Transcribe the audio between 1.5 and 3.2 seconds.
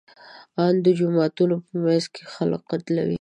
په منځ کې خلک قتلوي.